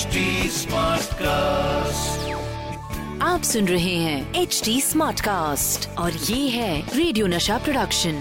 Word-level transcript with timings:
Smartcast 1.14 2.28
आप 3.22 3.42
सुन 3.42 3.68
रहे 3.68 3.94
हैं 3.94 4.34
एच 4.34 4.62
डी 4.64 4.80
स्मार्ट 4.80 5.20
कास्ट 5.20 5.88
और 5.88 6.12
ये 6.12 6.48
है 6.48 6.96
radio 6.96 7.26
Nasha 7.26 7.58
production 7.58 8.12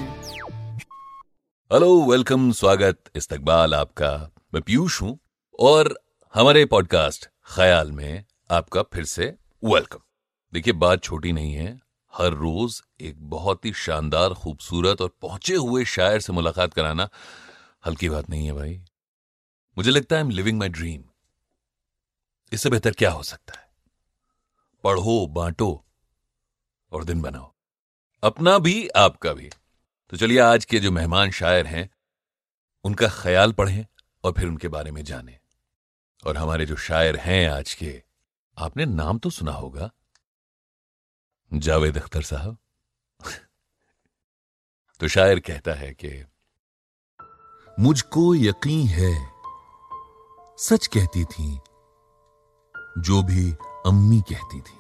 hello 1.72 2.12
welcome 2.12 2.52
स्वागत 2.52 3.00
इस्तकबाल 3.16 3.76
आपका। 3.76 4.32
मैं 4.54 4.62
पीयूष 4.62 5.02
हूँ 5.02 5.20
और 5.60 6.00
हमारे 6.34 6.66
पॉडकास्ट 6.66 7.30
ख्याल 7.56 7.92
में 7.92 8.26
आपका 8.52 8.82
फिर 8.82 9.04
से 9.04 9.36
वेलकम 9.66 10.00
देखिए 10.54 10.74
बात 10.74 11.04
छोटी 11.04 11.32
नहीं 11.32 11.54
है 11.54 11.80
हर 12.18 12.34
रोज 12.34 12.82
एक 13.02 13.30
बहुत 13.30 13.66
ही 13.66 13.74
शानदार 13.74 14.34
खूबसूरत 14.34 15.02
और 15.02 15.16
पहुँचे 15.22 15.56
हुए 15.56 15.86
शायर 15.86 16.20
से 16.20 16.34
मुलाकात 16.34 16.74
कराना 16.74 17.10
हल्की 17.86 18.10
बात 18.10 18.30
नहीं 18.30 18.46
है 18.46 18.54
भाई। 18.54 18.82
मुझे 19.78 19.92
लगता 19.92 20.16
है 20.16 20.22
I 20.22 20.26
am 20.26 20.32
living 20.32 20.60
my 20.60 20.70
dream 20.70 21.04
इससे 22.52 22.70
बेहतर 22.70 22.92
क्या 22.92 23.12
हो 23.12 23.24
सकता 23.24 23.60
है? 23.60 23.70
पढ़ो, 24.84 25.28
बांटो 25.28 25.86
और 26.92 27.04
दिन 27.04 27.22
बनाओ। 27.22 27.54
अपना 28.24 28.58
भी, 28.58 28.88
आपका 28.88 29.34
भी। 29.34 29.50
तो 30.10 30.18
चलिए 30.18 30.40
आज 30.40 30.66
के 30.66 30.80
जो 30.80 30.92
मेहमान 30.92 31.32
शायर 31.32 31.68
हैं, 31.68 31.90
उनका 32.84 33.08
ख्याल 33.10 33.52
पढ़ें 33.52 33.86
और 34.24 34.32
फिर 34.32 34.46
उनके 34.46 34.68
बारे 34.68 34.92
में 34.92 35.04
जानें। 35.04 35.40
और 36.28 36.38
हमारे 36.38 36.66
जो 36.66 36.76
शायर 36.76 37.16
हैं 37.16 37.50
आज 37.50 37.74
के, 37.74 38.04
आपने 38.58 38.86
नाम 38.86 39.20
तो 39.20 39.30
सुना 39.30 39.52
होगा? 39.52 39.92
जावेद 41.54 41.98
अख्तर 41.98 42.22
साहब। 42.22 42.58
तो 45.00 45.08
शायर 45.08 45.40
कहता 45.40 45.74
है 45.74 45.94
कि, 45.94 46.26
मुझको 47.80 48.36
यकीन 48.36 48.88
है, 48.88 49.32
सच 50.58 50.88
कहती 50.88 51.26
थी 51.26 51.60
जो 52.98 53.24
भी 53.24 53.54
अम्मी 53.86 54.22
कहती 54.22 54.62
थी। 54.62 54.78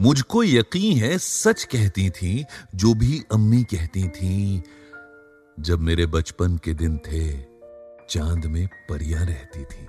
मुझको 0.00 0.44
यकीन 0.44 0.98
है, 0.98 1.18
सच 1.18 1.64
कहती 1.64 2.10
थी, 2.10 2.44
जो 2.74 2.94
भी 2.94 3.24
अम्मी 3.32 3.64
कहती 3.64 4.08
थी, 4.08 4.62
जब 5.60 5.78
मेरे 5.78 6.06
बचपन 6.06 6.56
के 6.56 6.74
दिन 6.74 6.98
थे, 6.98 7.42
चाँद 8.10 8.46
में 8.46 8.66
परियाँ 8.66 9.24
रहती 9.24 9.64
थी। 9.64 9.86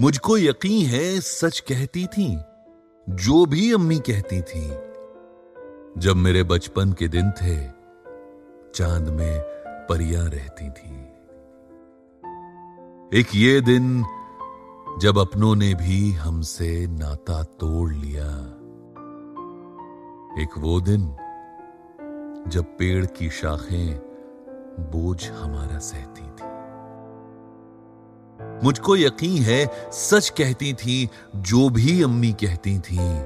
मुझको 0.00 0.38
यकीन 0.38 0.86
है, 0.86 1.20
सच 1.20 1.60
कहती 1.60 2.06
थी, 2.06 2.38
जो 3.08 3.46
भी 3.46 3.72
अम्मी 3.72 3.98
कहती 3.98 4.40
थी, 4.42 4.68
जब 6.00 6.16
मेरे 6.16 6.42
बचपन 6.42 6.92
के 6.92 7.08
दिन 7.08 7.30
थे, 7.30 7.56
चाँद 8.74 9.08
में 9.08 9.40
परियाँ 9.88 10.28
रहती 10.28 10.70
थी। 10.70 11.06
एक 13.20 13.26
ये 13.34 13.60
दिन 13.60 14.04
जब 15.00 15.18
अपनों 15.18 15.56
ने 15.56 15.74
भी 15.74 16.12
हमसे 16.12 16.86
नाता 16.86 17.42
तोड़ 17.42 17.92
लिया। 17.92 18.26
एक 20.42 20.48
वो 20.58 20.80
दिन 20.80 21.00
जब 22.50 22.64
पेड़ 22.78 23.06
की 23.06 23.30
शाखें 23.30 23.94
बोझ 24.80 25.30
हमारा 25.30 25.78
सहती 25.78 26.22
थी। 26.22 26.56
मुझको 28.66 28.96
यकीन 28.96 29.42
है, 29.42 29.90
सच 29.92 30.28
कहती 30.28 30.74
थी, 30.74 31.10
जो 31.36 31.70
भी 31.70 32.02
अम्मी 32.02 32.32
कहती 32.32 32.78
थी। 32.78 33.20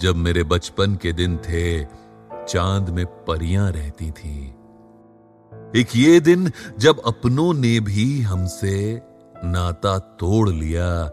जब 0.00 0.12
मेरे 0.16 0.42
बचपन 0.42 0.96
के 0.96 1.12
दिन 1.12 1.36
थे, 1.36 1.84
चाँद 2.48 2.90
में 2.90 3.06
परियाँ 3.06 3.72
रहती 3.72 4.10
थी। 4.10 4.54
एक 5.76 5.86
ये 5.96 6.20
दिन 6.20 6.52
जब 6.78 7.00
अपनों 7.00 7.54
ने 7.54 7.80
भी 7.80 8.20
हमसे 8.20 9.09
नाता 9.44 9.98
तोड़ 9.98 10.50
लिया। 10.50 11.06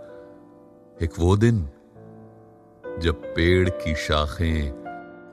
एक 1.02 1.10
वो 1.20 1.38
दिन, 1.38 1.70
जब 3.00 3.16
पेड़ 3.36 3.70
की 3.70 3.96
शाखें 3.96 4.72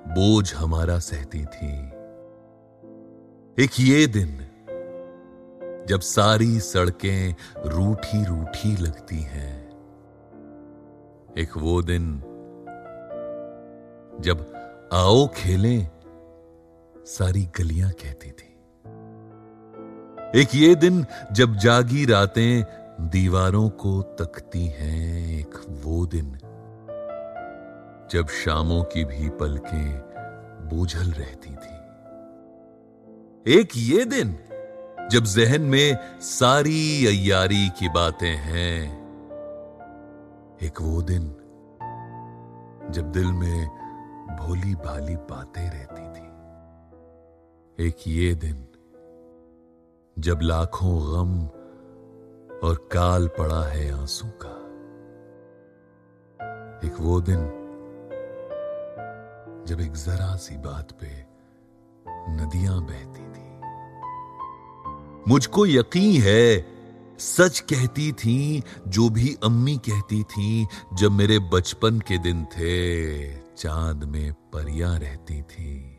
बोझ 0.09 0.55
हमारा 0.55 0.99
सहती 0.99 1.45
थी। 1.45 1.89
एक 3.65 3.71
ये 3.81 4.07
दिन, 4.07 4.41
जब 5.89 6.01
सारी 6.01 6.61
सड़कें 6.61 7.35
रूठी 7.67 8.25
रूठी 8.25 8.77
लगती 8.77 9.21
हैं। 9.21 9.69
एक 11.39 11.57
वो 11.57 11.83
दिन, 11.83 12.19
जब 14.21 14.53
आओ 14.93 15.29
खेलें, 15.29 15.89
सारी 16.97 17.45
गलियाँ 17.59 17.91
कहती 17.91 18.31
थी। 18.31 18.51
एक 20.41 20.49
ये 20.55 20.75
दिन, 20.75 21.07
जब 21.33 21.55
जागी 21.55 22.07
रातें 22.07 22.84
दीवारों 23.01 23.69
को 23.69 24.03
तकती 24.03 24.67
हैं 24.67 25.39
एक 25.39 25.55
वो 25.85 26.07
दिन, 26.07 26.39
जब 28.11 28.27
शामों 28.29 28.85
की 28.85 29.05
भी 29.05 29.29
पलकें 29.29 29.99
बोझल 30.69 31.11
रहती 31.11 31.51
थी। 31.51 31.75
एक 33.61 33.69
ये 33.77 34.05
दिन, 34.05 34.39
जब 35.11 35.25
जहन 35.25 35.63
में 35.63 35.99
सारी 36.21 37.07
अयारी 37.07 37.69
की 37.69 37.89
बातें 37.89 38.37
हैं। 38.37 38.83
एक 40.63 40.81
वो 40.81 41.03
दिन, 41.03 41.29
जब 42.91 43.13
दिल 43.13 43.33
में 43.33 43.69
भोली 44.41 44.75
भाली 44.75 45.17
बातें 45.17 45.71
रहती 45.71 46.03
थी। 46.03 46.27
एक 47.89 47.97
ये 48.07 48.35
दिन, 48.35 48.67
जब 50.19 50.41
लाखों 50.43 50.99
गम 51.01 51.54
और 52.63 52.89
काल 52.93 53.29
पड़ा 53.29 53.63
है 53.65 54.01
आँसू 54.01 54.27
का। 54.29 54.61
एक 56.89 56.95
वो 57.01 57.21
दिन, 57.21 57.61
जब 59.69 59.81
एक 59.81 59.93
जरा 59.93 60.37
सी 60.37 60.57
बात 60.57 60.93
पे 60.93 61.07
नदियाँ 62.09 62.81
बहती 62.81 63.21
थी। 63.21 63.45
मुझको 65.29 65.67
यकीन 65.67 66.23
है, 66.23 66.75
सच 67.19 67.61
कहती 67.61 68.13
थी, 68.13 68.63
जो 68.89 69.09
भी 69.09 69.37
अम्मी 69.45 69.77
कहती 69.77 70.23
थी, 70.23 70.67
जब 70.95 71.13
मेरे 71.13 71.39
बचपन 71.39 71.99
के 71.99 72.19
दिन 72.19 72.45
थे, 72.45 73.35
चाँद 73.37 74.05
में 74.05 74.33
परियाँ 74.33 74.99
रहती 74.99 75.43
थी। 75.43 75.91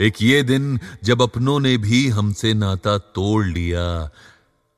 एक 0.00 0.12
ये 0.20 0.42
दिन, 0.42 0.80
जब 1.04 1.22
अपनों 1.22 1.60
ने 1.60 1.76
भी 1.76 2.08
हमसे 2.08 2.54
नाता 2.54 2.98
तोड़ 2.98 3.46
लिया 3.46 4.10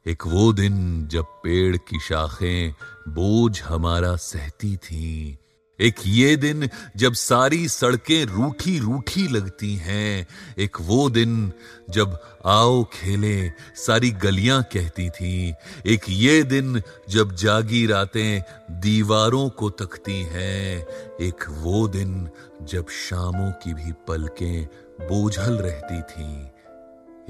एक 0.06 0.26
वो 0.26 0.52
दिन 0.52 1.08
जब 1.08 1.24
पेड़ 1.24 1.76
की 1.76 2.00
शाखें 2.00 2.74
बोझ 3.08 3.62
हमारा 3.62 4.16
सहती 4.16 4.76
थी। 4.76 5.38
एक 5.80 5.94
ये 6.06 6.36
दिन 6.36 6.68
जब 6.96 7.12
सारी 7.12 7.68
सड़कें 7.68 8.24
रूठी 8.24 8.78
रूठी 8.78 9.28
लगती 9.28 9.76
हैं। 9.76 10.26
एक 10.58 10.76
वो 10.80 11.10
दिन 11.10 11.52
जब 11.90 12.18
आओ 12.46 12.84
खेले, 12.84 13.48
सारी 13.74 14.10
गलियाँ 14.10 14.62
कहती 14.62 15.10
थी। 15.10 15.54
एक 15.86 16.00
ये 16.08 16.42
दिन 16.42 16.82
जब 17.08 17.34
जागी 17.34 17.86
रातें 17.86 18.42
दीवारों 18.80 19.48
को 19.48 19.70
तकती 19.70 20.22
हैं। 20.22 20.86
एक 21.20 21.48
वो 21.50 21.88
दिन 21.88 22.28
जब 22.62 22.88
शामों 22.88 23.52
की 23.52 23.74
भी 23.74 23.92
पलकें 23.92 24.66
बोझल 25.00 25.54
रहती 25.54 26.02
थी। 26.02 26.46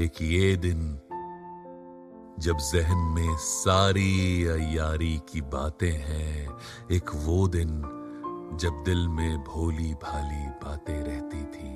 एक 0.04 0.12
ये 0.22 0.56
दिन 0.56 1.00
जब 2.40 2.56
जहन 2.58 2.96
में 2.96 3.36
सारी 3.36 4.46
यारी 4.78 5.20
की 5.32 5.40
बातें 5.40 5.92
हैं, 5.92 6.48
एक 6.92 7.10
वो 7.14 7.48
दिन 7.48 7.68
जब 8.60 8.82
दिल 8.86 9.08
में 9.08 9.38
भोली 9.38 9.94
भाली 9.94 10.46
बातें 10.46 11.04
रहती 11.04 11.44
थी। 11.44 11.74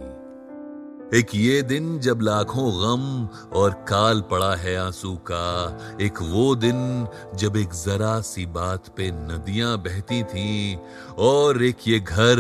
एक 1.19 1.27
ये 1.35 1.63
दिन 1.63 1.99
जब 1.99 2.21
लाखों 2.23 2.73
गम 2.73 3.29
और 3.59 3.71
काल 3.71 4.21
पड़ा 4.21 4.55
है 4.55 4.77
आँसू 4.77 5.17
का, 5.17 5.79
एक 6.01 6.23
वो 6.23 6.55
दिन 6.55 7.09
जब 7.35 7.57
एक 7.57 7.69
जरा 7.69 8.21
सी 8.21 8.47
बात 8.47 8.89
पे 8.89 9.11
नदियाँ 9.11 9.79
बहती 9.79 10.23
थी, 10.23 10.79
और 11.19 11.63
एक 11.63 11.77
ये 11.87 12.01
घर 12.01 12.37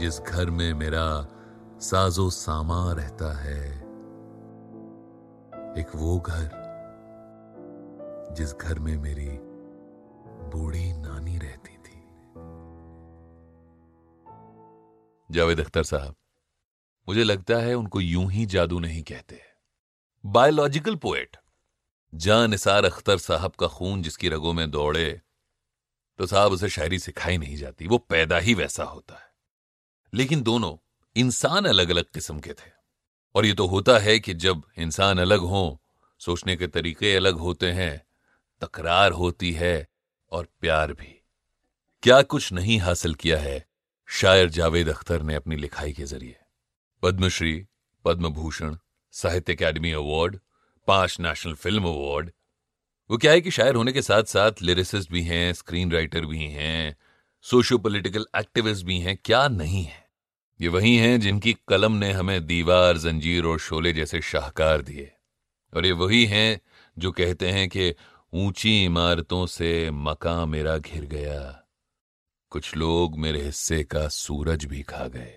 जिस 0.00 0.20
घर 0.20 0.50
में 0.50 0.74
मेरा 0.74 1.26
साजो 1.80 2.30
सामा 2.30 2.92
रहता 2.92 3.38
है। 3.38 3.87
एक 5.78 5.94
वो 5.94 6.18
घर 6.20 6.50
जिस 8.36 8.52
घर 8.52 8.78
में 8.78 8.96
मेरी 8.96 9.28
बूढ़ी 10.50 10.92
नानी 10.92 11.38
रहती 11.38 11.76
थी। 11.76 12.00
जावेद 15.30 15.60
अख्तर 15.60 15.82
साहब, 15.82 16.16
मुझे 17.08 17.24
लगता 17.24 17.56
है 17.56 17.74
उनको 17.74 18.00
यूँ 18.00 18.30
ही 18.30 18.46
जादू 18.46 18.78
नहीं 18.78 19.02
कहते। 19.02 19.40
बायोलॉजिकल 20.26 20.96
पोएट, 20.96 21.36
जान 22.14 22.50
निसार 22.50 22.84
अख्तर 22.84 23.18
साहब 23.18 23.50
का 23.50 23.66
खून 23.66 24.02
जिसकी 24.02 24.28
रगों 24.28 24.52
में 24.52 24.70
दौड़े 24.70 25.20
तो 26.18 26.26
साहब 26.26 26.52
उसे 26.52 26.68
शायरी 26.68 26.98
सिखाई 26.98 27.38
नहीं 27.38 27.56
जाती, 27.56 27.86
वो 27.86 27.98
पैदा 27.98 28.38
ही 28.38 28.54
वैसा 28.54 28.84
होता 28.84 29.14
है। 29.14 29.28
लेकिन 30.14 30.42
दोनों 30.42 30.76
इंसान 31.16 31.64
अलग 31.64 31.90
अलग 31.90 32.04
किस्म 32.04 32.40
के 32.40 32.52
थे। 32.52 32.77
और 33.34 33.46
ये 33.46 33.54
तो 33.54 33.66
होता 33.66 33.98
है 33.98 34.18
कि 34.18 34.34
जब 34.34 34.62
इंसान 34.78 35.18
अलग 35.18 35.40
हो, 35.40 35.82
सोचने 36.20 36.56
के 36.56 36.66
तरीके 36.66 37.16
अलग 37.16 37.34
होते 37.34 37.70
हैं, 37.72 38.02
तकरार 38.62 39.12
होती 39.12 39.52
है 39.52 39.88
और 40.32 40.48
प्यार 40.60 40.92
भी। 40.92 41.14
क्या 42.02 42.22
कुछ 42.22 42.52
नहीं 42.52 42.78
हासिल 42.78 43.14
किया 43.14 43.38
है, 43.38 43.64
शायर 44.06 44.48
जावेद 44.48 44.88
अख्तर 44.88 45.22
ने 45.22 45.34
अपनी 45.34 45.56
लिखाई 45.56 45.92
के 45.92 46.04
ज़रिए। 46.04 46.36
पद्मश्री 47.02 47.66
पद्म 48.04 48.28
भूषण 48.28 48.76
साहित्य 49.12 49.54
अकेडमी 49.54 49.92
अवार्ड, 49.92 50.38
पाँच 50.88 51.20
नेशनल 51.20 51.54
फ़िल्म 51.54 51.84
अवार्ड। 51.84 52.30
वो 53.10 53.16
क्या 53.18 53.32
है 53.32 53.40
कि 53.40 53.50
शायर 53.50 53.74
होने 53.74 53.92
के 53.92 54.02
साथ 54.02 54.22
साथ 54.22 54.62
लिरिसिस्ट 54.62 55.10
भी 55.12 55.22
हैं 55.22 55.52
स्क्रीन 55.52 55.92
राइटर 55.92 56.26
भी 56.26 56.44
हैं 56.44 56.96
सोशो 57.42 57.78
पोलिटिकल 57.78 58.26
एक्टिविस्ट 58.36 58.86
भी 58.86 58.98
हैं, 59.00 59.16
क्या 59.24 59.48
नहीं 59.48 59.84
है? 59.84 60.07
ये 60.60 60.68
वही 60.68 60.96
हैं 60.96 61.20
जिनकी 61.20 61.56
कलम 61.68 61.92
ने 61.92 62.12
हमें 62.12 62.46
दीवार, 62.46 62.96
जंजीर 62.96 63.44
और 63.44 63.58
शोले 63.58 63.92
जैसे 63.92 64.20
शाहकार 64.20 64.82
दिए। 64.82 65.12
और 65.76 65.86
ये 65.86 65.92
वही 65.92 66.24
हैं 66.26 66.60
जो 66.98 67.12
कहते 67.12 67.48
हैं 67.48 67.68
कि 67.68 67.94
ऊँची 68.32 68.84
इमारतों 68.84 69.46
से 69.46 69.90
मका 69.90 70.44
मेरा 70.46 70.78
घिर 70.78 71.04
गया। 71.04 71.64
कुछ 72.50 72.76
लोग 72.76 73.18
मेरे 73.18 73.42
हिस्से 73.42 73.84
का 73.84 74.08
सूरज 74.08 74.64
भी 74.64 74.82
खा 74.82 75.06
गए। 75.08 75.34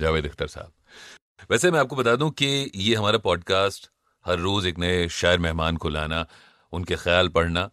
जावेद 0.00 0.26
अख्तर 0.26 0.46
साहब, 0.46 0.72
वैसे 1.50 1.70
मैं 1.70 1.80
आपको 1.80 1.96
बता 1.96 2.16
दूँ 2.16 2.30
कि 2.30 2.70
ये 2.74 2.94
हमारा 2.94 3.18
पॉडकास्ट, 3.18 3.90
हर 4.24 4.38
रोज 4.38 4.66
एक 4.66 4.78
नए 4.78 5.08
शायर 5.08 5.38
मेहमान 5.38 5.76
को 5.76 5.88
लाना, 5.88 6.26
उनके 6.72 6.96
ख्याल 6.96 7.28
पढ़ना, 7.28 7.70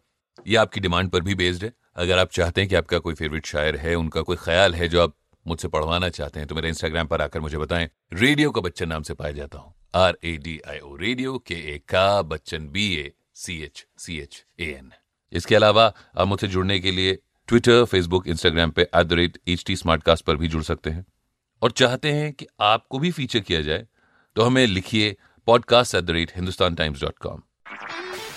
ये 0.47 0.55
आपकी 0.55 0.79
डिमांड 0.79 1.09
पर 1.09 1.21
भी 1.21 1.35
बेस्ड 1.35 1.63
है। 1.63 1.73
अगर 1.95 2.19
आप 2.19 2.31
चाहते 2.31 2.61
हैं 2.61 2.69
कि 2.69 2.75
आपका 2.75 2.99
कोई 2.99 3.13
फेवरेट 3.13 3.45
शायर 3.45 3.75
है, 3.75 3.95
उनका 3.95 4.21
कोई 4.21 4.37
ख्याल 4.39 4.75
है 4.75 4.87
जो 4.87 5.03
आप 5.03 5.15
मुझसे 5.47 5.67
पढ़वाना 5.67 6.09
चाहते 6.09 6.39
हैं 6.39 6.47
तो 6.47 6.55
मेरे 6.55 6.69
इंस्टाग्राम 6.69 7.07
पर 7.07 7.21
आकर 7.21 7.39
मुझे 7.39 7.57
बताएँ। 7.57 7.89
रेडियो 8.13 8.51
का 8.51 8.61
बच्चन 8.61 8.89
नाम 8.89 9.03
से 9.03 9.13
पाया 9.13 9.31
जाता 9.31 9.57
हूँ। 9.57 9.73
R 9.95 10.17
A 10.23 10.37
D 10.37 10.59
I 10.67 10.79
O 10.79 10.95
radio 10.95 11.37
के 11.37 11.55
ए 11.73 11.77
का 11.89 12.21
Bachchan 12.21 12.67
B 12.67 12.93
A 12.95 13.11
C 13.35 13.61
H 13.61 13.85
C 13.97 14.17
H 14.19 14.43
A 14.59 14.65
N 14.65 14.91
इसके 15.33 15.55
अलावा 15.55 15.93
आप 16.17 16.27
मुझसे 16.27 16.47
जुड़ने 16.47 16.79
के 16.79 16.91
लिए 16.91 17.17
ट्विटर 17.47 17.83
फेसबुक 17.85 18.27
इंस्टाग्राम 18.27 18.71
पे 18.71 18.81
at 18.81 19.07
the 19.07 19.13
rate 19.13 19.37
H 19.47 19.63
T 19.67 19.75
पर 20.27 20.35
भी 20.35 20.47
जुड़ 20.47 20.63
सकते 20.63 20.89
हैं। 20.89 21.05
और 21.61 21.71
चाहते 21.71 22.11
हैं 22.11 22.33
कि 22.33 22.47
आपको 22.61 22.99
भी 22.99 23.11
फीचर 23.11 23.39
किया 23.39 23.61
जाए 23.61 23.87
तो 24.35 24.41
हमें 24.41 24.65
लिखिए 24.67 25.15
podcast 25.47 25.95
at 25.95 26.03
the 26.03 26.11
rate 26.11 26.31
Hindustan 26.35 26.75
Times 26.75 27.01
dot 27.01 27.17
com 27.17 27.41